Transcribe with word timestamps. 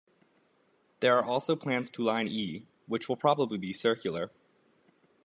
There 0.99 1.15
are 1.15 1.23
also 1.23 1.55
plans 1.55 1.91
to 1.91 2.01
line 2.01 2.27
E, 2.27 2.65
which 2.87 3.07
will 3.07 3.17
probably 3.17 3.59
be 3.59 3.71
circular. 3.71 4.31